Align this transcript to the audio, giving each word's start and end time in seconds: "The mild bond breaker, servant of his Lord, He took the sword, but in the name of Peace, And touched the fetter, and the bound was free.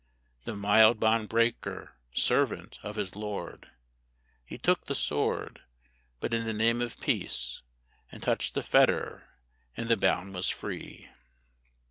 "The 0.45 0.55
mild 0.55 0.99
bond 0.99 1.29
breaker, 1.29 1.93
servant 2.11 2.79
of 2.81 2.95
his 2.95 3.15
Lord, 3.15 3.69
He 4.43 4.57
took 4.57 4.85
the 4.85 4.95
sword, 4.95 5.61
but 6.19 6.33
in 6.33 6.45
the 6.45 6.53
name 6.53 6.81
of 6.81 6.99
Peace, 6.99 7.61
And 8.11 8.23
touched 8.23 8.55
the 8.55 8.63
fetter, 8.63 9.25
and 9.77 9.89
the 9.89 9.97
bound 9.97 10.33
was 10.33 10.49
free. 10.49 11.07